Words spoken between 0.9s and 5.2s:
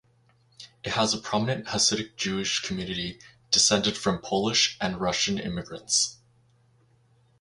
has a prominent Hasidic Jewish community, descended from Polish and